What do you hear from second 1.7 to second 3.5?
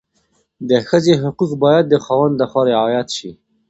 د خاوند لخوا رعایت شي.